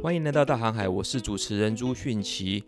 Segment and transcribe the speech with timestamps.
[0.00, 2.62] 欢迎来到大航海，我是主持人朱迅奇。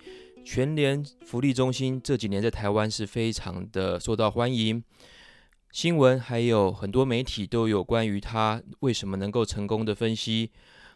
[0.44, 4.82] 全联福利中心这几年在台湾是非常的受到欢迎，
[5.70, 10.50] 新闻还有很多媒体都有关于它为什么能够成功的分析。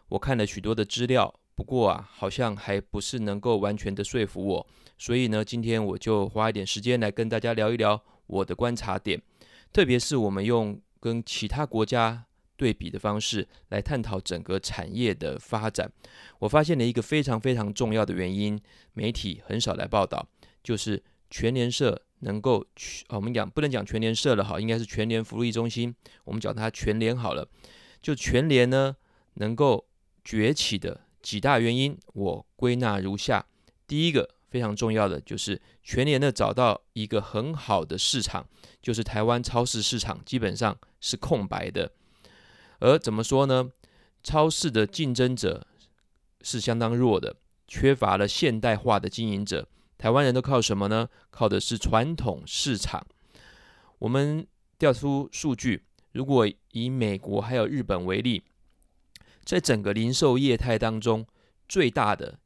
[0.09, 4.67] 我看了许多的资料，不过啊，好像还不是能够完全的说服我。
[4.97, 9.21] 所以呢，今天我就花一点时间来跟大家聊一聊我的观察点，
[9.71, 12.25] 特别是我们用跟其他国家。
[12.57, 15.91] 对比的方式来探讨整个产业的发展，
[16.39, 18.59] 我发现了一个非常非常重要的原因，
[18.93, 20.27] 媒体很少来报道，
[20.63, 27.47] 就是全联社能够去，我们讲不能讲全联社了哈，应该是全联福利中心，我们叫它全联好了。
[28.01, 28.95] 就全联呢
[29.35, 29.87] 能够
[30.23, 33.45] 崛起的几大原因，我归纳如下：
[33.87, 38.47] 第一个非常重要的就是全联呢找到一个很好的市场，
[38.81, 41.91] 就是台湾超市市场基本上是空白的。
[42.79, 43.71] 而怎么说呢？
[44.23, 45.67] 超市的竞争者
[46.41, 47.35] 是相当弱的，
[47.67, 49.67] 缺乏了现代化的经营者。
[49.97, 51.07] 台湾人都靠什么呢？
[51.29, 53.05] 靠的是传统市场。
[53.99, 54.45] 我们
[54.77, 58.43] 调出数据，如果以美国还有日本为例，
[59.43, 61.25] 在整个零售业态当中，
[61.69, 62.39] 最大的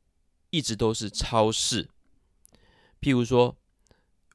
[0.49, 1.89] 一直都是超市。
[3.01, 3.55] 譬如说，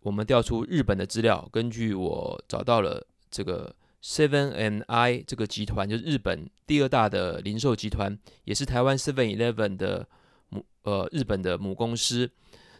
[0.00, 3.76] 我们调出日本的资料，根据我找到了这个。
[4.04, 10.06] Seven and I 这个集团就是日本第二大的零售集团，也是台湾 Seven Eleven 的
[10.50, 12.30] 母呃日本的母公司。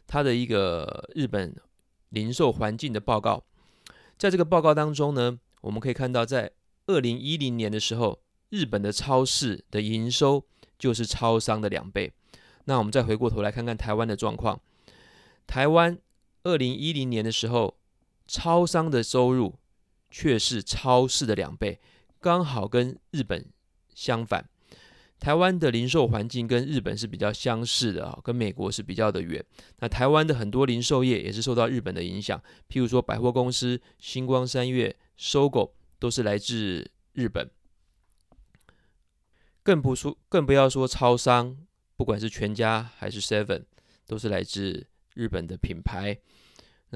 [0.07, 1.57] 它的一个日本
[2.11, 3.43] 零售环境的报告，
[4.19, 6.53] 在这个报告当中呢，我们可以看到，在
[6.89, 10.45] 二零一零年的时候，日本的超市的营收
[10.79, 12.13] 就是超商的两倍。
[12.67, 14.61] 那我们再回过头来看看台湾的状况，
[15.47, 15.99] 台湾
[16.43, 17.79] 二零一零年的时候，
[18.29, 19.55] 超商的收入。
[20.15, 21.81] 却是超市的两倍，
[22.21, 23.45] 刚好跟日本
[23.97, 24.49] 相反。
[25.19, 29.45] 台湾的零售环境跟日本是比较相似的啊，跟美国是比较的远。
[29.81, 37.51] 那台湾的很多零售业也是受到日本的影响，譬如说百货公司星光三月、搜狗都是来自日本。
[39.65, 41.57] 更不说，更不要说超商，
[41.97, 43.65] 不管是全家还是 Seven，
[44.07, 46.17] 都是来自日本的品牌。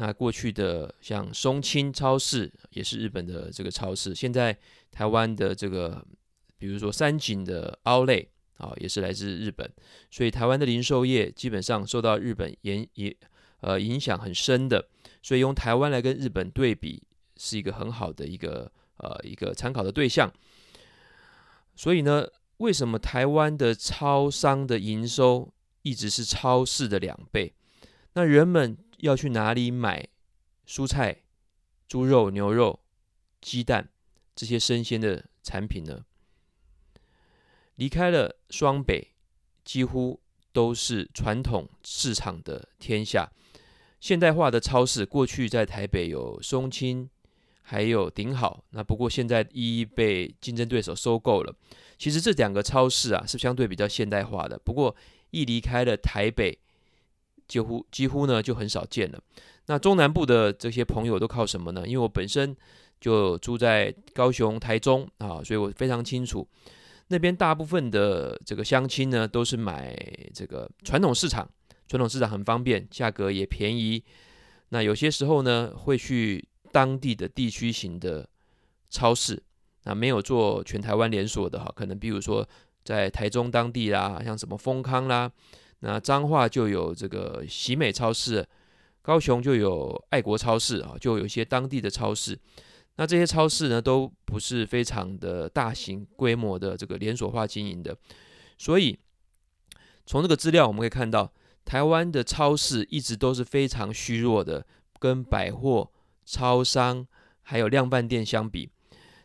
[0.01, 4.57] 那过去的像松青超市也是日本的这个超市，现在
[4.93, 6.07] 台湾的这个，
[6.57, 9.69] 比如说三井的 Outlet 啊，也是来自日本，
[10.09, 13.17] 所以台湾的零售业基本上受到日本影也
[13.61, 14.89] 呃影响很深的，
[15.21, 17.03] 所以用台湾来跟日本对比
[17.37, 20.33] 是一个很好的一个呃一个参考的对象。
[21.75, 22.25] 所以呢，
[22.59, 27.53] 为什么台湾的超商的营收一直是超市的两倍？
[28.15, 30.07] 那人们要去哪里买
[30.67, 31.23] 蔬菜、
[31.87, 32.81] 猪肉、牛肉、
[33.41, 33.89] 鸡蛋
[34.35, 36.05] 这些生鲜的产品呢？
[37.77, 39.13] 离开了双北，
[39.65, 40.21] 几乎
[40.53, 43.31] 都是传统市场的天下。
[44.01, 47.09] 现代化的超市过去在台北有松青，
[47.63, 51.55] 还有顶好，那不过现在一一被竞争对手收购了。
[51.97, 54.95] 其实这两个超市啊是相对比较现代化的，不过
[55.31, 56.59] 一离开了台北。
[57.49, 59.19] 几乎几乎呢就很少见了。
[59.67, 61.87] 那中南部的这些朋友都靠什么呢？
[61.87, 62.57] 因为我本身
[63.01, 66.47] 就住在高雄、台中啊，所以我非常清楚
[67.09, 69.97] 那边大部分的这个乡亲呢都是买
[70.33, 71.49] 这个传统市场。
[71.87, 74.05] 传统市场很方便，价格也便宜。
[74.69, 78.29] 那有些时候呢会去当地的地区型的
[78.91, 79.43] 超市，
[79.85, 82.47] 那没有做全台湾连锁的哈，可能比如说
[82.85, 85.33] 在台中当地啦，像什么丰康啦。
[85.81, 88.47] 那彰化就有这个喜美超市，
[89.01, 92.39] 高雄就有爱国超市啊，就有一些当地的超市。
[92.97, 97.97] 那这些超市呢，都不是非常的大型规模的这个连锁化经营的。
[98.59, 98.99] 所以
[100.05, 101.33] 从这个资料我们可以看到，
[101.65, 104.67] 台湾的超市一直都是非常虚弱的，
[104.99, 105.93] 跟百货、
[106.25, 107.07] 超商
[107.43, 108.69] 还有量贩店相比，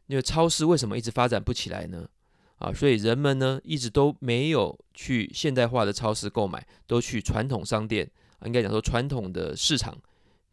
[0.05, 2.07] 因为超市为什么一直发展不起来呢？
[2.63, 8.09] 啊，所以人们呢一直都没有去现代化的超市购买，都去传统商店，
[8.45, 9.97] 应该讲说传统的市场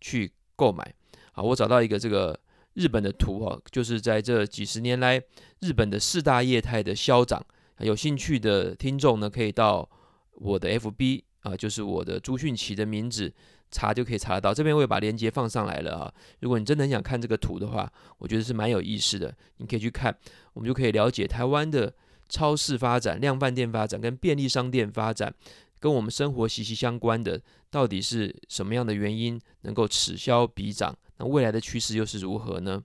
[0.01, 0.93] 去购买。
[1.35, 2.37] 啊，我找到一个这个
[2.75, 5.23] 日本的图哈，就是在这几十年来
[5.61, 7.41] 日本的四大业态的消长。
[7.79, 9.89] 有兴趣的听众呢，可以到
[10.33, 13.33] 我的 FB 啊，就是我的朱迅奇的名字。
[13.71, 16.15] 查就可以查得到，这边我也把链接放上来了啊。
[16.41, 20.17] 如果你真的很想看这个图的话，我觉得是蛮有意思的，你可以去看，
[20.53, 21.93] 我们就可以了解台湾的
[22.29, 25.33] 超市发展、量贩店发展跟便利商店发展，
[25.79, 27.41] 跟我们生活息息相关的，
[27.71, 30.97] 到底是什么样的原因能够此消彼长？
[31.19, 32.83] 那未来的趋势又是如何呢？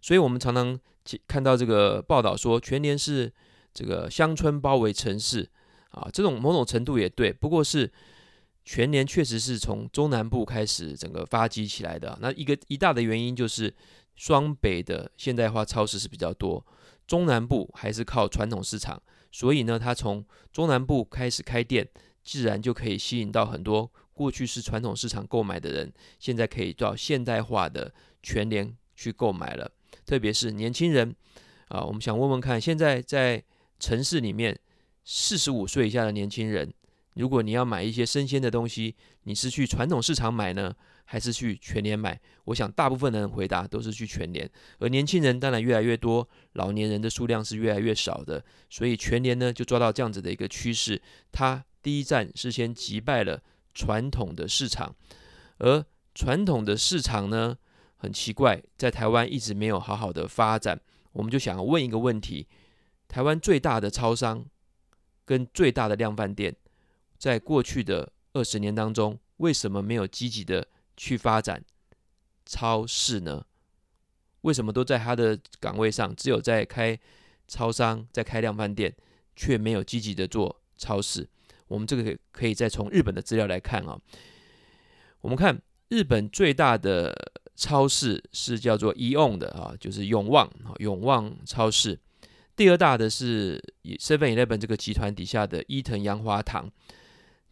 [0.00, 0.78] 所以我们常常
[1.26, 3.32] 看到这个报道说，全年是
[3.74, 5.48] 这个乡村包围城市
[5.90, 7.90] 啊，这种某种程度也对，不过是
[8.66, 12.18] 全联确实是从中南部开始整个发迹起来的。
[12.20, 13.72] 那一个一大的原因就是
[14.16, 16.66] 双北的现代化超市是比较多，
[17.06, 21.88] 中南部还是靠传统市场，所以呢，它从中南部开始开店，
[22.24, 29.70] 自然就可以吸引到很多过去是传统市场购买的人，现在可以到现代化的全联去购买了，
[30.04, 31.14] 特别是年轻人
[31.68, 33.44] 啊，我们想问问看，现在在
[33.78, 34.58] 城市里面，
[35.04, 36.72] 四十五岁以下的年轻人，
[37.16, 40.74] 如果你要买一些生鲜的东西，你是去传统市场买呢，
[41.04, 42.18] 还是去全联买？
[42.44, 44.48] 我想大部分的人回答都是去全联，
[44.78, 51.00] 而年轻人当然越来越多，老年人的数量是越来越少的，所以全联呢就抓到这样子的一个趋势，
[51.32, 53.42] 它第一站是先击败了
[53.74, 54.94] 传统的市场，
[55.58, 55.84] 而
[56.14, 57.56] 传统的市场呢，
[57.96, 60.80] 很奇怪，在台湾一直没有好好的发展，
[61.12, 62.46] 我们就想问一个问题。
[63.08, 64.44] 台湾最大的超商
[65.24, 66.54] 跟最大的量贩店，
[67.18, 70.66] 在过去的二十年当中，为什么没有积极的
[70.96, 71.62] 去发展
[72.44, 73.44] 超市呢？
[74.42, 76.98] 为什么都在他的岗位上，只有在开
[77.48, 78.94] 超商、在开量贩店，
[79.34, 81.28] 却没有积极的做超市？
[81.66, 83.98] 我们这个可以再从日本的资料来看啊。
[85.20, 87.12] 我们看日本最大的
[87.56, 91.98] 超市是叫做 AEON 的啊，就是永旺啊，永旺超市。
[92.54, 96.70] 第二大的是 Seven Eleven 这个集团底下的伊藤洋华堂，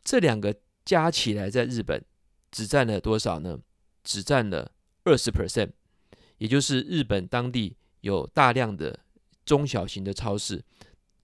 [0.04, 0.54] 这两个
[0.84, 2.04] 加起来在日本
[2.52, 3.58] 只占了多少呢？
[4.04, 4.70] 只占了
[5.04, 5.70] 二十 percent，
[6.36, 9.00] 也就是日本当地有大量的
[9.46, 10.62] 中小型的超市，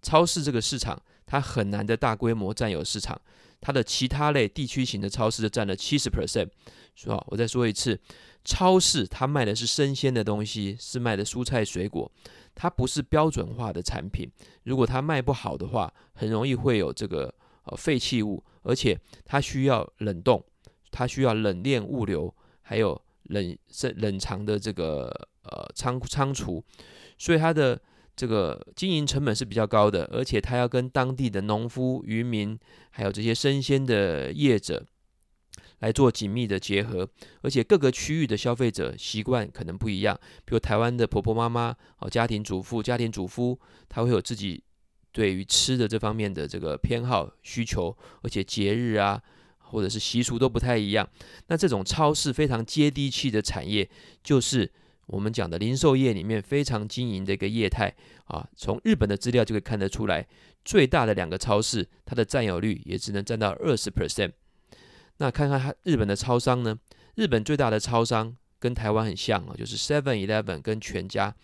[0.00, 3.20] 超市这个市场它很难的大规模占有市场，
[3.60, 6.48] 它的其他类地区型的超市就占了七十 percent。
[6.94, 8.00] 说好，我再说一次，
[8.44, 12.10] 超市它卖的是生鲜的东西，是卖的蔬菜水果。
[12.54, 14.28] 它不是标准化的产品，
[14.64, 17.32] 如果它卖不好的话，很容易会有这个
[17.64, 20.44] 呃废弃物，而且它需要冷冻，
[20.90, 23.56] 它需要冷链物流，还有冷
[23.96, 25.06] 冷藏的这个
[25.44, 26.64] 呃仓仓储，
[27.18, 27.80] 所以它的
[28.14, 32.58] 这个经营成本是比较高的，而且它要跟当地的农夫、渔民，
[32.90, 34.86] 还有这些生鲜的业者。
[35.80, 37.08] 来做紧密的结合，
[37.40, 40.14] 而且各个区域的消费者习惯可能不一样。
[40.44, 43.58] 比如台湾的婆婆妈妈、哦家庭主妇、家庭主夫，
[43.88, 44.62] 他会有自己
[45.12, 49.20] 对于吃的这方面的这个偏好需求，而且节日啊
[49.58, 51.08] 或者是习俗都不太一样。
[51.48, 53.88] 那这种超市非常接地气的产业，
[54.22, 54.70] 就是
[55.06, 58.48] 我们讲的零售业里面非常经营的一个业态啊。
[58.56, 60.26] 从日本的资料就可以看得出来，
[60.64, 64.32] 最大的两个超市，它的占有率也只能占到二十 percent。
[65.18, 66.78] 那看看日本的超商呢？
[67.16, 71.34] 日本最大的超商跟台湾很像啊，就是 Seven Eleven 跟全家。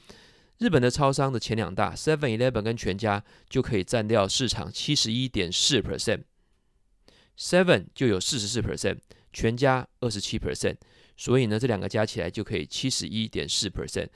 [0.59, 9.01] 日本的超商的前两大 Seven Eleven 跟全家就可以占掉市场七十一点四 percent，Seven 就有四十四 percent，
[9.33, 10.77] 全家二十七 percent，
[11.17, 14.09] 所以呢，这两个加起来就可以七十一点四 percent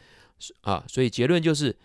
[0.62, 0.82] 啊。
[0.88, 1.76] 所以结论就是，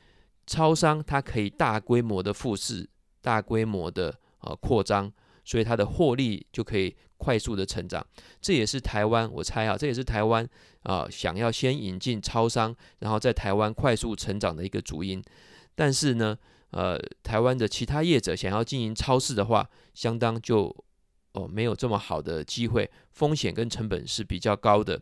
[0.48, 2.90] 超商它可以大规模的复制、
[3.22, 5.12] 大规模的呃扩张，
[5.45, 6.94] 所以它的获利就可以。
[7.18, 8.06] 快速的成长，
[8.42, 10.47] 这也是台湾，我猜啊，这也是台湾
[10.83, 15.24] 啊、想要先引进超商，然后在台湾快速成长的一个主因。
[15.75, 16.37] 但是呢，
[16.71, 20.75] 呃，台湾的其他业者想要经营超市的话，相当就
[21.31, 25.02] 哦没有这么好的机会，风险跟成本是比较高的。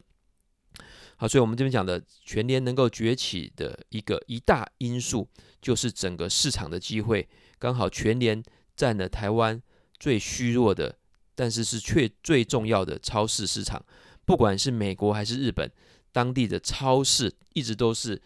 [1.18, 5.28] 好，所以我们这边讲的全联能够崛起的一个一大因素，
[5.60, 8.42] 就是整个市场的机会，刚好全联
[8.76, 9.60] 占了台湾
[10.04, 10.98] 最虚弱的。
[11.36, 13.84] 但是是却最重要的超市市场，
[14.24, 15.68] 不管是美国还是日本，
[16.12, 18.22] 当地的超市一直都是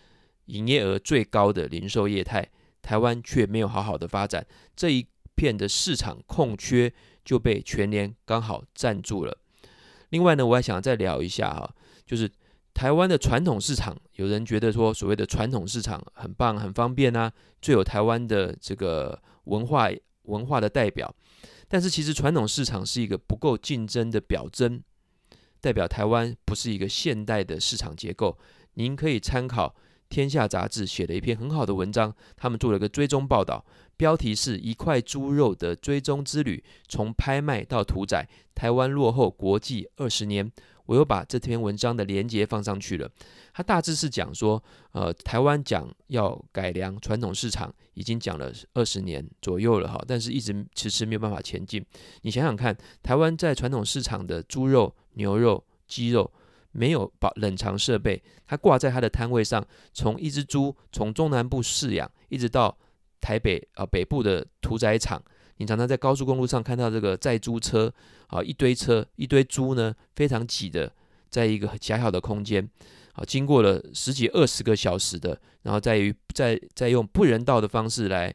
[0.48, 2.46] 营业额最高的零售业态。
[2.82, 6.92] 台湾却没有好好的发展，这一片的市场空缺
[7.24, 9.38] 就被全联刚好占住了。
[10.10, 12.30] 另外呢，我还想再聊一下哈，就是
[12.74, 17.32] 台湾的传统市场，有人觉得说所谓的传统市场很棒、很方便啊，
[17.62, 19.90] 最有台湾的这个文化
[20.24, 21.14] 文化的代表。
[21.68, 24.82] 但是其实传统市场是一个不够竞争的表征，
[25.60, 28.38] 代表台湾不是一个现代的市场结构。
[28.76, 29.70] 您可以参考
[30.08, 33.66] 《天下》杂志写了一篇很好的文章，他们做了个追踪报道，
[33.98, 40.52] 标题是一块猪肉的追踪之旅，从拍卖到屠宰，台湾落后国际二十年。
[40.88, 43.08] 我又把这篇文章的连接放上去了。
[43.54, 51.86] 它大致是讲说，呃，台湾讲要改良传统市场，已经讲了二十年左右了哈，但是一直迟迟没有办法前进。
[52.24, 56.32] 你想想看，台湾在传统市场的猪肉、牛肉、鸡肉
[56.72, 62.78] 没有保冷藏设备，它挂在它的摊位上，从一只猪从中南部饲养，一直到
[63.20, 65.22] 台北啊北部的屠宰场，
[65.58, 67.94] 你常常在高速公路上看到这个载猪车
[68.28, 70.92] 啊，一堆车一堆猪呢，非常挤的，
[71.30, 72.68] 在一个狭小的空间
[73.14, 78.34] 啊，经过了十几二十个小时的，然后在于在在用不人道的方式来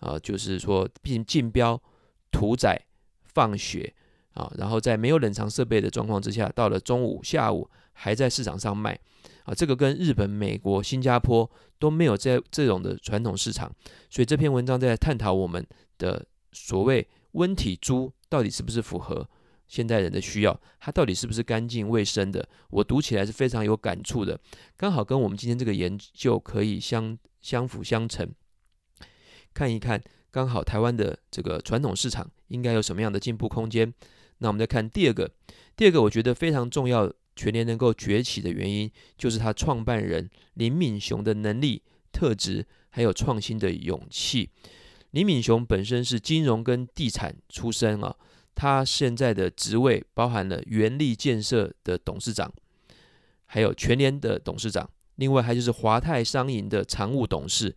[0.00, 1.80] 啊，就是说并竞标
[2.30, 2.80] 屠宰
[3.24, 3.94] 放血
[4.32, 8.98] 啊，然后在没有冷藏设备的状况之下，到了中午下午还在市场上卖。
[9.44, 13.70] 啊，这个跟日本、美国、新加坡都没有这这种的传统市场，
[14.08, 15.62] 所以这篇文章在探讨我们
[15.98, 16.24] 的
[16.54, 19.28] 所谓温体猪到底是不是符合
[19.66, 22.48] 现代人的需要，它到底是不是干净卫生的？
[22.70, 24.40] 我读起来是非常有感触的，
[24.76, 28.32] 刚好跟我们今天这个研究可以相相辅相成，
[29.52, 33.92] 看一看刚好台湾的这个传统市场应该有什么样的进步空间。
[34.38, 35.30] 那我们再看第二个，
[35.76, 37.12] 第二个我觉得非常重要。
[37.36, 41.82] 全年能够崛起的原因，就是他创办人林敏雄的能力、
[42.12, 44.50] 特质，还有创新的勇气。
[45.14, 48.16] 李敏雄本身是金融跟地产出身啊，
[48.52, 52.52] 他现在的职位包含了元利建设的董事长，
[53.46, 57.74] 还有全联的董事长，另外还就是华泰商银的常务董事。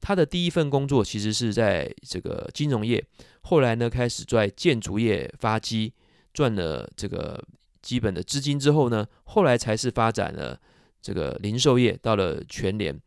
[0.00, 3.04] 他的第一份工作其实是在这个金融业，
[3.40, 5.92] 后来呢开始在建筑业发迹，
[6.32, 7.44] 赚了这个。
[7.82, 10.58] 基本的资金之后呢，后来才是发展了
[11.00, 13.00] 这个零售业，到了全联。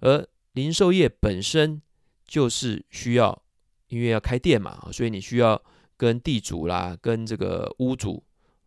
[0.00, 1.80] 而零售业本身
[2.34, 3.42] 就是需要，
[3.86, 5.62] 因为要开店嘛，所以你需要
[5.96, 8.20] 跟地主啦、跟这个屋主、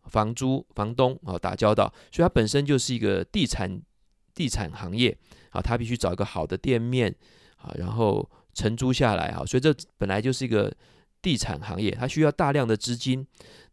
[0.04, 3.78] 房租、房东啊打交道，所以它本身就是一个地产
[4.32, 5.14] 地产行业
[5.50, 7.14] 啊，它必须找一个好的店面
[7.56, 10.74] 啊，然后承租下来啊，所以这本来就是一个
[11.20, 13.26] 地产行业，它需要大量的资金。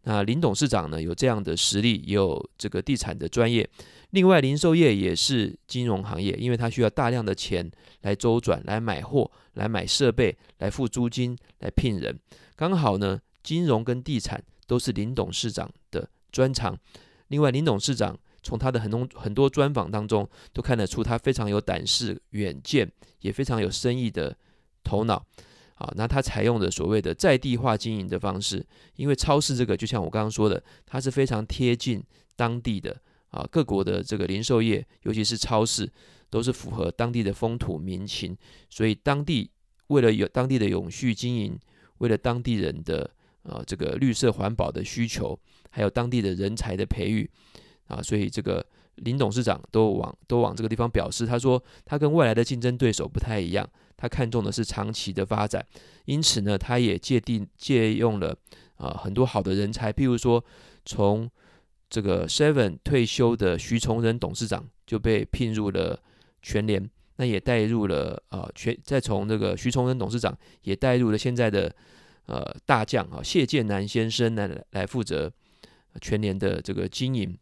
[0.08, 3.68] 那林董事长呢，有这样的实力，也有这个地产的专业。
[4.12, 7.70] 另外，零售业也是金融行业，因为它需要大量的钱
[8.02, 12.18] 来周转、来买货、来买设备、来付租金、来聘人。
[12.56, 16.78] 刚好呢，金融跟地产都是林董事长的专长。
[17.30, 22.90] 另外，林董事长从他的很多很多专访当中，都看得出他非常有胆识、远见，
[23.22, 24.38] 也非常有生意的
[24.84, 25.26] 头脑。
[25.76, 28.66] 啊，那他采用的所谓的在地化经营的方式，
[28.96, 32.02] 因为超市这个就像我刚刚说的，它是非常贴近
[32.38, 32.96] 当地的
[33.30, 35.92] 啊，各国的这个零售业，尤其是超市，
[36.30, 38.38] 都是符合当地的风土民情，
[38.70, 39.52] 所以当地
[39.88, 41.60] 为了有当地的永续经营，
[41.98, 43.12] 为了当地人的
[43.44, 45.38] 啊这个绿色环保的需求，
[45.70, 47.30] 还有当地的人才的培育
[47.88, 48.66] 啊，所以这个
[48.96, 53.70] 林董事长都往都往这个地方表示，他说他跟未来的竞争对手不太一样。
[53.98, 55.66] 他看重的是长期的发展，
[56.06, 58.30] 因此呢，他也借定借用了
[58.76, 60.44] 啊、呃、很多好的人才，譬如说
[60.86, 61.30] 从
[61.90, 66.00] 这个 Seven 退休的徐崇仁董事长就被聘入了
[66.42, 71.74] 全联，那也带入了啊全再从这个徐崇仁董事长也带入了现在的
[72.26, 75.32] 呃大将啊谢建南先生来来负责
[76.02, 77.38] 全联的这个经营。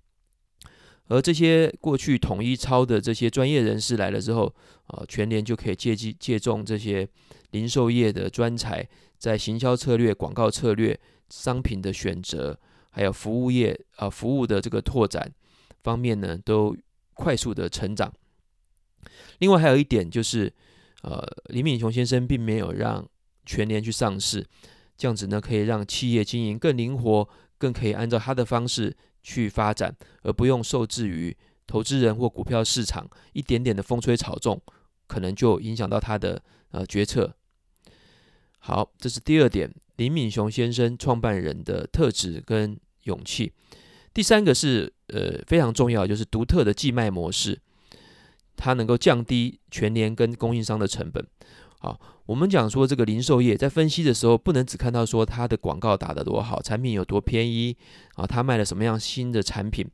[1.13, 4.51] 而这些过去统一超的这些专业人士来了之后，
[4.87, 7.07] 啊，全联就可以借机借重这些
[7.51, 8.83] 零售业的专才，
[9.19, 15.31] 在行销策略、广告策略、商品的选择，还有服务业啊服务的这个拓展
[15.83, 16.75] 方面呢，都
[17.13, 18.11] 快速的成长。
[19.37, 20.51] 另外还有一点就是，
[21.03, 23.07] 呃，林敏雄先生并没有让
[23.45, 24.43] 全联去上市，
[24.97, 27.29] 这样子呢可以让企业经营更灵活，
[27.59, 28.97] 更可以按照他的方式。
[29.23, 34.61] 去发展，而不用受制于投资人或股票市场一点点的风吹草动，
[35.07, 37.33] 可能就影响到他的呃决策。
[38.59, 43.51] 好，这是第二点，林敏雄先生创办人的特质跟勇气。
[44.13, 47.59] 第三个是呃非常重要，就是独特的寄卖模式，
[48.55, 51.25] 它能够降低全联跟供应商的成本。
[51.83, 57.75] 好，我们讲说这个零售业在分析的时候，不能只看到说它的广告打得多好，产品有多便宜
[58.15, 59.85] 啊，它卖了什么样新的产品，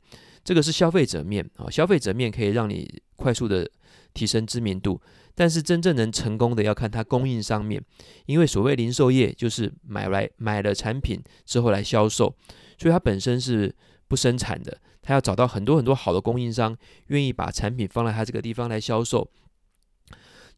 [0.44, 3.68] 这个是消费者面啊，消费者面可以让你快速的
[4.14, 5.00] 提升知名度，
[5.34, 7.82] 但是真正能成功的要看它供应商面，
[8.26, 12.32] 因为所谓零售业就是买来买了产品之后来销售，
[12.78, 13.74] 所以它本身是
[14.06, 16.76] 不生产的，它要找到很多很多好的供应商，
[17.08, 19.28] 愿意把产品放在它这个地方来销售。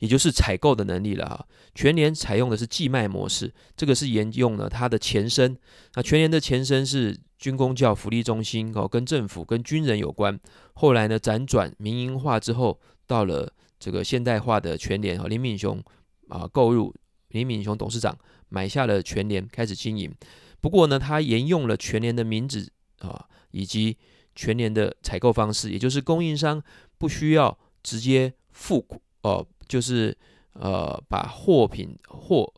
[0.02, 1.47] 也就是采购的能力了哈。
[1.76, 5.56] 全联采用的是寄卖模式，这个是沿用了它的前身。
[5.94, 10.38] 那全联的前身是军公教福利中心哦，跟政府跟军人有关。
[10.75, 15.80] 后来呢，辗转民营化之后，到了这个现代化的全联哦，林敏雄
[16.28, 16.92] 啊购入，
[17.28, 18.18] 林敏雄董事长
[18.49, 20.12] 买下了全联，开始经营。
[20.61, 23.97] 不过呢，他沿用了全联的名字啊，以及
[24.35, 26.61] 全联的采购方式，也就是供应商
[26.99, 28.85] 不需要直接付
[29.23, 29.47] 哦。
[29.73, 30.14] 就是
[30.52, 32.52] 呃把货品货，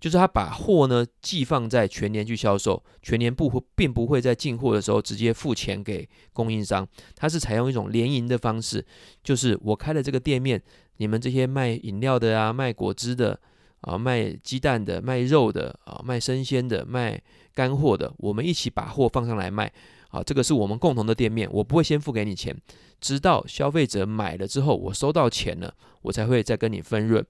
[0.00, 8.84] 就是他把货呢寄放在全年去销售，全年不并不会在进货的时候直接付钱给供应商，他是采用一种联营的方式，
[9.22, 10.60] 就是我开了这个店面，
[10.96, 13.38] 你们这些卖饮料的啊，卖果汁的
[13.82, 17.22] 啊，卖鸡蛋的，卖肉的啊，卖生鲜的，卖
[17.54, 19.72] 干货的，我们一起把货放上来卖。
[20.16, 22.56] 啊，这个是我们共同的店面，我不会先付给你钱，
[23.00, 27.22] 直到消费者买了之后，我收到钱了，我才会再跟你分润。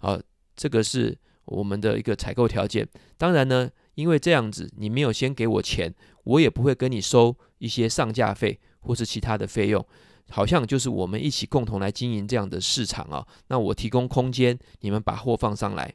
[0.00, 0.20] 啊，
[0.54, 1.16] 这个是
[1.46, 2.86] 我们的一个采购条件。
[3.16, 9.82] 当然呢，因为这样子，你没有先给我钱，我也不会跟你收一些上架费或是其他的费用，
[10.28, 13.26] 好像就是我们一起共同来经营这样的市场啊。
[13.48, 15.94] 那我提供空间，你们把货放上来，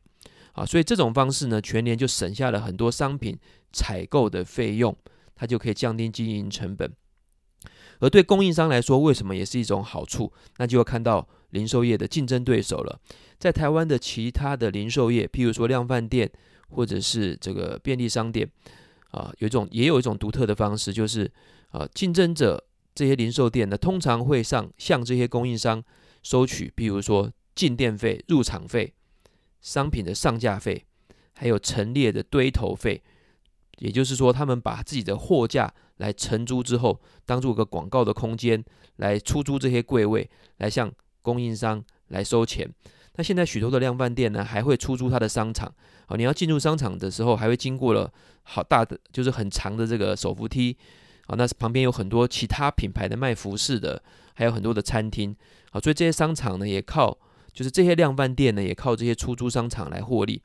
[0.53, 3.37] 啊，所以这种方式呢，全年就省下了很多商品
[3.71, 4.95] 采购的费用。
[5.41, 6.93] 它就可以降低经营成本，
[7.97, 10.31] 而对供应商来说，为什么也是一种好处？
[10.57, 13.01] 那就要看到零售业的竞争对手了。
[13.39, 16.31] 在台湾的其他的零售业，譬如说量贩店
[16.69, 18.47] 或者是这个便利商店，
[19.09, 21.31] 啊，有一种也有一种独特的方式，就是
[21.71, 25.83] 啊，竞争者这些零售店呢，通常会上向这些供应商
[26.21, 28.93] 收取，譬如说进店费、入场费、
[29.59, 30.85] 商品的上架费，
[31.33, 33.01] 还有陈列的堆头费。
[33.81, 38.63] 也就是说，他们把自己的货架来承租之后，当做一个广告的空间
[38.97, 40.91] 来出租这些柜位，来向
[41.23, 42.71] 供应商来收钱。
[43.15, 45.73] 那现在许多的量贩店呢，还会出租他的商场。
[46.05, 50.77] 哦，你要进入商场的时候，还会经过了好大的，就是很长的这个手扶梯。
[51.25, 54.03] 啊，那旁边有很多其他品牌的卖服饰的，
[54.35, 55.35] 还有很多的餐厅。
[55.71, 57.17] 啊，所以这些商场呢，也靠
[57.51, 60.39] 就是这些量贩店呢，也靠这些出租商场来获利。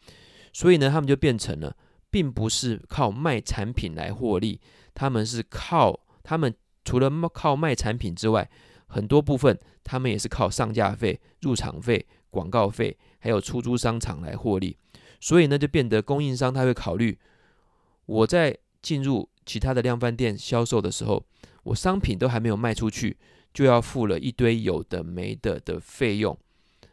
[0.54, 1.76] 所以呢，他们就变成了。
[2.16, 4.58] 并不是靠卖产品来获利，
[4.94, 8.48] 他们是靠他们除了靠卖产品之外，
[8.86, 14.78] 很多部分他们也是靠上架费、入场费、广告费，还有出租商场来获利。
[15.20, 17.18] 所以呢，就变得供应商他会考虑，
[18.06, 21.22] 我在进入其他的量贩店销售的时候，
[21.64, 23.18] 我商品都还没有卖出去，
[23.52, 26.34] 就要付了一堆有的没的的费用，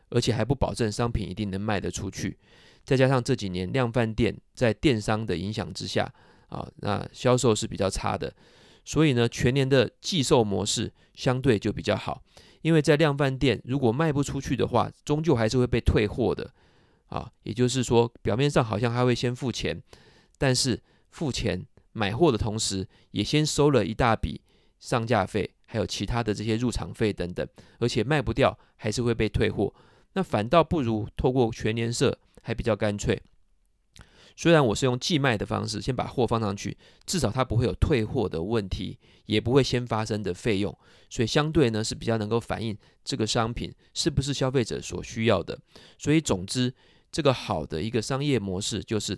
[0.10, 2.38] 而且还不保证商品一定能卖得出去。
[2.84, 6.13] 再加上这几年量贩店在电商的影响之下，
[6.50, 8.34] 啊，那销售是比较差的，
[8.84, 12.22] 所以呢，全联的寄售模式相对就比较好，
[12.62, 16.54] 因为在量贩店如果卖不出去的话，终究还是会被退货的，
[17.08, 19.82] 啊，也就是说，表面上好像他会先付钱，
[20.38, 24.41] 但是付钱买货的同时，也先收了一大笔
[24.80, 27.48] 上架费，还有其他的这些入场费等等，
[27.80, 29.74] 而且卖不掉还是会被退货，
[30.13, 32.19] 那反倒不如透过全联社。
[32.44, 33.20] 还比较干脆，
[34.36, 40.78] 虽然我是用寄卖的方式先把货放上去，至少它不会有退货的问题，也不会先发生的费用，
[41.10, 45.58] 所以相对呢是比较能够反映这个商品是不是消费者所需要的。
[45.98, 46.74] 所以总之，
[47.12, 49.18] 这个好的一个商业模式就是，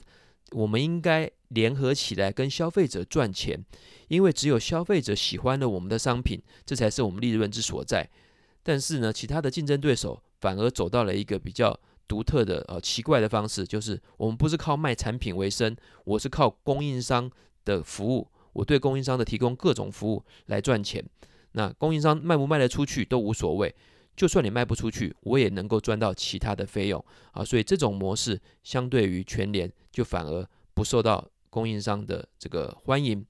[0.52, 3.66] 我们应该联合起来跟消费者赚钱，
[4.10, 8.08] 因为只有消费者喜欢了我们的商品，这才是我们利润之所在。
[8.62, 11.80] 但是呢，其他的竞争对手反而走到了一个比较。
[12.08, 17.30] 独特的呃奇怪的方式，就是我们不是靠卖产品为生，我是靠供应商
[17.63, 21.04] 的服务，我对供应商的提供各种服务来赚钱。
[21.54, 23.74] 那供应商卖不卖得出去都无所谓，
[24.15, 27.44] 就算你卖不出去，我也能够赚到其他的费用啊。
[27.44, 33.26] 所以这种模式相对于全联，就反而不受到供应商的这个欢迎。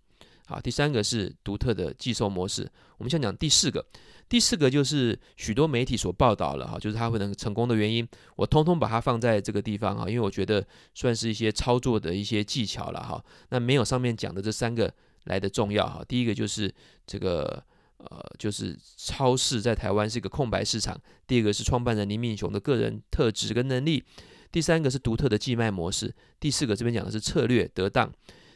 [0.46, 3.86] 好，第三个是独特的寄售模式，我们先讲第四个。
[4.28, 13.24] 第四个就是许多媒体所报道了哈，就是它会能成功的原因，我通通把它放在这个地方哈，因为我觉得算是一些操作的一些技巧了哈。
[13.50, 14.92] 那没有上面讲的这三个
[15.26, 16.04] 来的重要哈。
[16.08, 16.74] 第一个就是
[17.06, 17.64] 这个
[17.98, 21.00] 呃，就是超市在台湾是一个空白市场。
[21.28, 24.04] 第二个是创办人林敏雄的个人特质跟能力。
[24.52, 26.12] 第三个是独特的寄卖模式。
[26.40, 28.12] 第四个这边讲的是策略得当。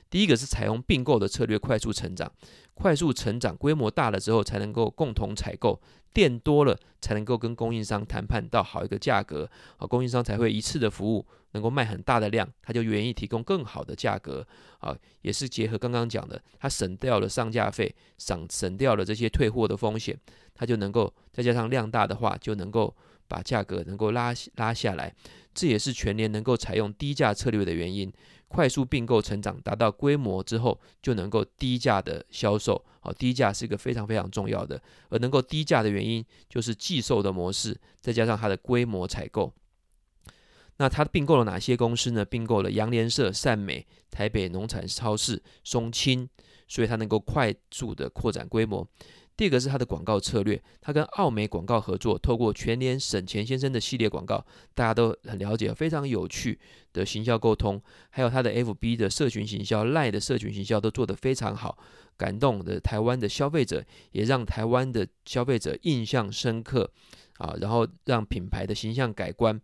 [0.09, 2.31] 第一个是采用并购的策略，快速成长。
[2.73, 5.81] 快速成长，规模大了之后才能够共同采购，
[6.13, 20.17] 店多了才能够跟供应商谈判到好一个价格，啊，供应商才会一次的服务能够卖很大的量，他就愿意提供更好的价格，啊，也是结合刚刚讲的，他省掉了上架费，省省掉了这些退货的风险，
[20.55, 22.95] 他就能够再加上量大的话，就能够
[23.27, 25.13] 把价格能够拉拉下来，
[25.53, 28.09] 这也是全联能够采用低价策略的原因。
[28.49, 32.83] 快速并购成长，达到规模之后，就能够低价的销售。
[32.99, 34.81] 好，低价是一个非常非常重要的。
[35.09, 39.53] 而能够低价的原因，就是寄售的模式，再加上它的规模采购。
[40.77, 42.25] 那它并购了哪些公司呢？
[42.25, 46.27] 并购了洋联社、善美、台北农产超市、松青，
[46.67, 48.87] 所以它能够快速的扩展规模。
[49.39, 56.59] 第二个是它的广告策略，它跟奥美广告合作，透过全联省钱先生的系列广告，大家都很了解，非常有趣
[56.91, 61.77] 的行销沟通，还有它的 FB 的社群行销、赖的社群行销都做得非常好，
[62.17, 66.91] 感动的台湾的消费者，也让台湾的消费者印象深刻
[67.37, 69.61] 啊，然后让品牌的形象改观，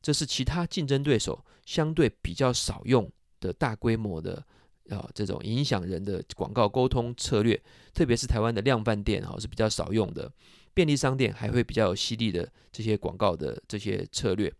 [0.00, 4.46] 这是其他竞争对手相对比较少用的大规模的。
[4.90, 7.60] 啊，这种影响人的广告沟通策略，
[7.92, 10.30] 特别是台湾的量贩店哈是比较少用的，
[10.72, 14.52] 便利商店还会比较有犀利的这些广告的这些策略。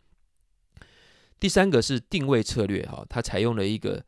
[1.40, 4.04] 第三个是定位策略哈，它采用了一个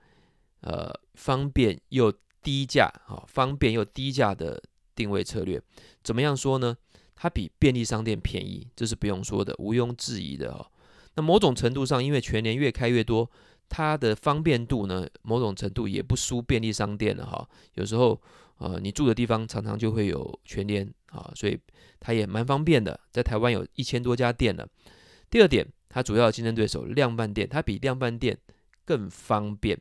[0.62, 4.62] 呃方便又低价哈，方便又低价的
[4.94, 5.62] 定位策略。
[6.02, 6.76] 怎么样说呢？
[7.14, 10.70] 它比便利商店便宜，这是不用说的，毋庸置疑的哈。
[11.14, 13.30] 那某种程度上，因为全联越开越多。
[13.70, 17.48] 它的方便度呢，某种程度也不输便利商店了哈。
[17.74, 18.20] 有时候，
[18.58, 21.56] 呃，你住的地方常常就会有全联啊，所以
[22.00, 22.98] 它也蛮方便的。
[23.12, 24.68] 在台湾有一千多家店了。
[25.30, 28.36] 第二点，它主要竞争对手量贩店，它比量贩店
[28.84, 29.80] 更方便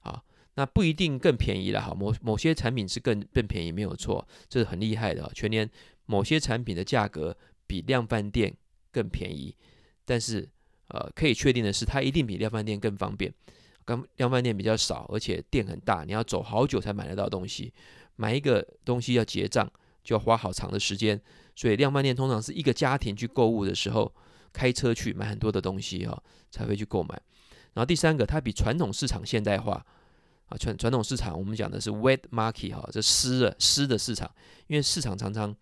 [0.00, 0.22] 啊。
[0.54, 1.94] 那不一定更便宜了哈。
[1.94, 5.30] 某某些产品是更更便宜，没有错，这是很厉害的。
[5.34, 5.70] 全联
[6.06, 8.56] 某些产品的价格比量贩店
[8.90, 9.54] 更便宜，
[10.06, 10.48] 但是。
[10.92, 13.32] 呃，可以确定的是，它一定比量贩店更方便。
[13.84, 17.72] 刚量贩店比较少，而且店很大，你要走好久才买得到东西。
[18.16, 19.66] 买一个东西要结账，
[20.04, 21.18] 就要花好长的时间。
[21.56, 24.12] 所以量贩店通常是一个家庭去购物的时候，
[24.52, 27.20] 开车去买很多的东西哈、才会去购买。
[27.72, 29.84] 然后第三个，它比传统市场现代化
[30.50, 30.56] 啊。
[30.58, 34.30] 传传统市场我们讲的是 wet market 哈，这湿的湿的市场，
[34.66, 35.56] 因为市场常常。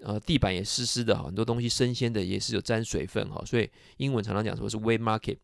[0.00, 5.36] 呃，地板也湿湿的哈，很多东西生鲜的也是有沾水分哈，所以英文常常讲说是 wet market，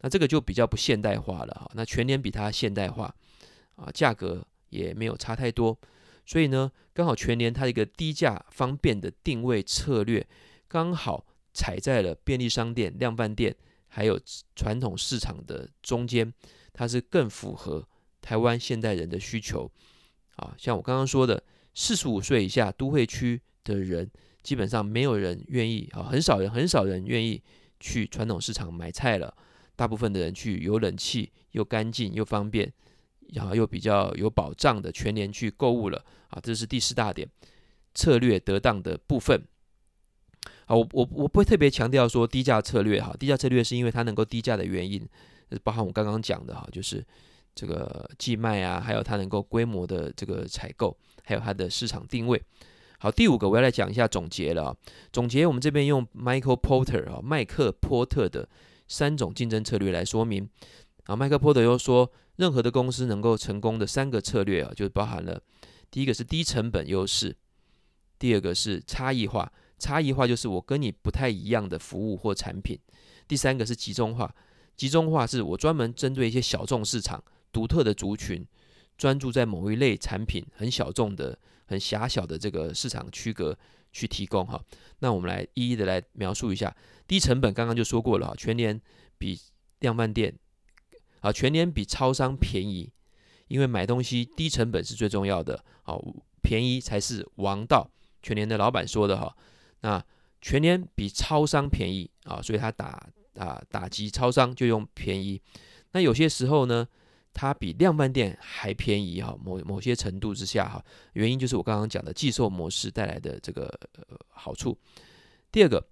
[0.00, 1.70] 那这个就比较不现代化了哈。
[1.74, 3.14] 那全联比它现代化
[3.76, 5.78] 啊，价格也没有差太多，
[6.24, 10.26] 所以呢，刚好全联它一个低价方便的定位策略，
[10.66, 13.54] 刚好踩在了便利商店、量贩店
[13.86, 14.18] 还有
[14.56, 16.32] 传统市场的中间，
[16.72, 17.86] 它是更符合
[18.22, 19.70] 台湾现代人的需求
[20.36, 20.54] 啊。
[20.56, 21.42] 像我刚刚说的，
[21.74, 23.42] 四十五岁以下都会区。
[23.64, 24.10] 的人
[24.42, 27.42] 基本上没有人愿意啊，很少人很少人愿意
[27.78, 29.34] 去传统市场买菜了。
[29.76, 32.70] 大部分的人去有冷气又干净又方便，
[33.32, 36.38] 然后又比较有保障的全年去购物了啊。
[36.42, 37.26] 这是第四大点，
[37.94, 39.42] 策略得当的部分。
[40.66, 45.06] 啊，我我我不会特别强调说低价策略哈，低价策略是因为它能够低价的原因，
[45.64, 47.04] 包含我刚刚讲的哈，就是
[47.54, 52.40] 这个寄卖啊，还有它能够规模的这个采购，还有它的市场定位。
[53.02, 54.76] 好，第五个我要来讲一下总结了啊。
[55.10, 58.46] 总结我们这边用 Michael Porter 啊，麦克波特的
[58.88, 60.46] 三种竞争策略来说明。
[61.06, 65.40] 啊，麦克波特又说，任何的公司能够成功的三个策略啊，就包含了
[65.90, 67.34] 第一个是低成本优势，
[68.18, 72.78] 第二个是差异化，差异化就是我跟你不太一样的服务或产品，
[73.26, 74.30] 第三个是集中化，
[74.76, 78.46] 集中化是我专门针对一些小众市场、独特的族群，
[79.00, 81.38] 专注在某一类产品，很小众的。
[81.70, 83.56] 很狭小的这个市场区隔
[83.92, 84.60] 去提供哈，
[84.98, 86.76] 那我们来一一的来描述一下。
[87.06, 88.80] 低成本刚刚就说过了哈，全联
[89.18, 89.38] 比
[89.78, 90.34] 量贩店
[91.20, 92.90] 啊，全联比超商便宜，
[93.46, 95.94] 因为买东西低成本是最重要的，啊，
[96.42, 97.88] 便宜才是王道。
[98.20, 99.32] 全联的老板说的哈，
[99.82, 100.04] 那
[100.40, 105.40] 全联比超商便宜啊，所以他打啊打击超商就用便宜。
[105.92, 106.88] 那有些时候呢，
[107.32, 114.76] 它比量贩店还便宜哈，某某些程度之下哈，原因就是我刚刚讲的寄售模式带来的这个呃好处。
[115.52, 115.88] 第二个，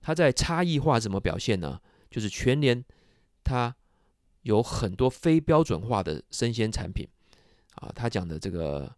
[0.00, 1.78] 它在差异化怎么表现呢？
[2.10, 2.82] 就是全年
[3.44, 3.76] 它
[4.42, 7.06] 有很多非标准化的生鲜产品
[7.74, 8.90] 啊，他讲的这个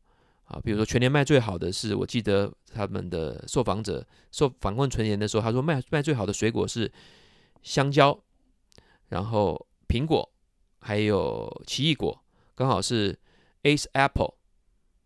[0.45, 6.91] 啊，比如说全年卖最好的是我记得他们的受访者受访问全联的时候，他说卖卖最好的水果是
[7.63, 8.19] 香蕉，
[9.09, 10.33] 然后苹果。
[10.81, 12.23] 还有奇异果，
[12.55, 13.19] 刚好是
[13.63, 14.35] A 是 Apple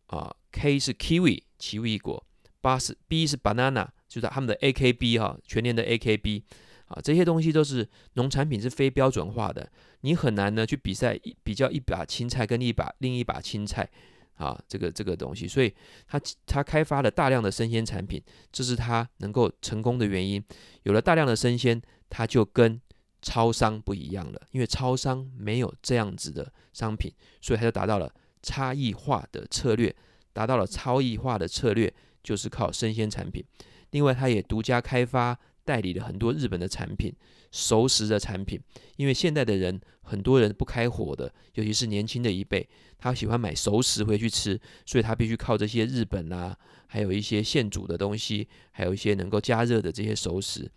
[0.07, 2.25] 啊，K 是 Kiwi 奇异果，
[2.61, 6.43] 八是 B 是 Banana，就是他们的 AKB 哈，全年的 AKB
[6.87, 9.71] 啊，这些东西都是农产品，是非标准化的，
[10.03, 13.91] 你很难呢去比赛比较一把青菜跟一把另一把青菜
[14.37, 15.75] 啊，这个这个东西，所以
[16.07, 20.45] 他他开发了大量的生鲜产品，这是他能够成功的原因。
[20.85, 22.81] 有了大量的生鲜，他就跟
[23.25, 27.11] 超商不一样了，因为超商没有这样子的商品，
[27.41, 29.93] 所以他就达到了差异化的策略。
[30.35, 33.45] 达到了差异化的策略，就是靠生鲜产品。
[33.91, 37.15] 另外，他也独家开发代理了很多日本的产品，
[37.53, 38.61] 熟食的产品。
[38.97, 46.59] 因为现代的人很多人不开火的，尤其是年轻的一辈，他喜欢买熟食回去吃，所以他必须靠这些日本啊，
[46.89, 50.69] 还有一些现煮的东西，还有一些能够加热的这些熟食，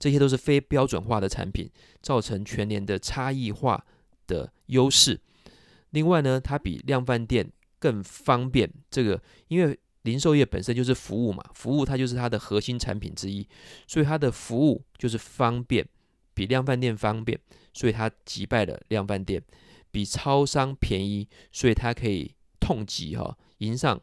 [0.00, 1.70] 这些都是非标准化的产品，
[2.02, 3.84] 造成全联的差异化
[4.26, 5.20] 的优势。
[5.90, 8.68] 另外呢，它比量贩店更方便。
[8.90, 13.46] 这个因为零售业本身就是服务嘛，服务它就是它的核心产品之一，
[13.86, 15.86] 所以它的服务就是方便，
[16.32, 17.38] 比量贩店方便，
[17.74, 19.42] 所以它击败了量贩店，
[19.90, 24.00] 比超商便宜，所以它可以痛击哈，赢上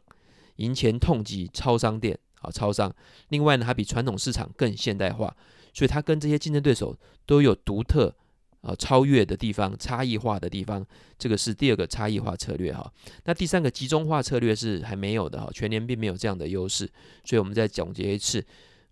[0.56, 2.94] 赢钱痛击超商店啊，超商。
[3.30, 5.36] 另外呢，它比传统市场更现代化，
[5.78, 8.12] 所以它跟这些竞争对手都有独特。
[8.60, 10.84] 啊，超越的地方，差异化的地方，
[11.16, 12.92] 这个是第二个差异化策略哈。
[13.24, 16.84] 那第三个集中化策略是还没有的哈，全年并没有这样的优势，
[17.24, 18.44] 所以我们再总结一次，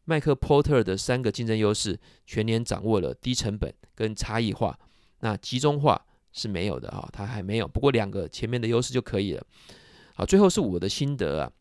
[0.05, 4.79] 麦克波特的三个竞争优势，全年掌握了低成本跟差异化，
[5.18, 6.01] 那集中化
[6.33, 7.66] 是没有的哈，它还没有。
[7.66, 9.44] 不过两个前面的优势就可以了。
[10.14, 11.53] 好，最后是我的心得啊，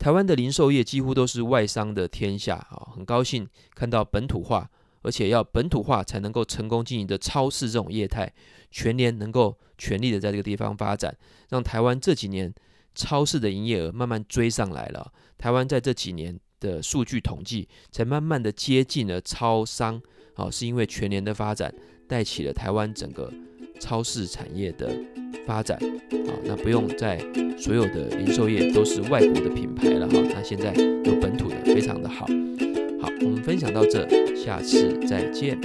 [0.00, 4.68] 台湾的零售业几乎都是外商的天下啊，很高兴看到本土化。
[5.02, 8.30] 而且要本土化才能够成功经营的超市这种业态，
[8.70, 11.16] 全联能够全力的在这个地方发展，
[11.48, 12.52] 让台湾这几年
[12.94, 15.10] 超市的营业额慢慢追上来了。
[15.38, 20.02] 台湾在这几年的数据统计，才慢慢的接近了超商，
[20.34, 21.74] 啊，是因为全联的发展
[22.06, 23.32] 带起了台湾整个
[23.80, 24.88] 超市产业的
[25.46, 25.76] 发展，
[26.28, 27.18] 啊，那不用在
[27.58, 30.72] 所有的零售业都是外国的品牌了哈，那现在
[31.04, 32.26] 有本土的，非常的好。
[33.00, 35.58] 好，我们分享到这，下次再见。